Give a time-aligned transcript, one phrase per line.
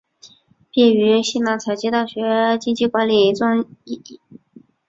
[0.71, 4.01] 毕业于西南财经大学经济管理专业。